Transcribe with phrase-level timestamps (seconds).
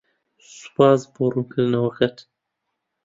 [0.55, 2.17] سوپاس بۆ ڕوونکردنەوەکەت.